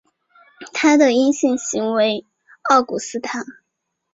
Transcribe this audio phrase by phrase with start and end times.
[0.73, 2.25] 它的阴性型为
[2.71, 3.37] 奥古斯塔。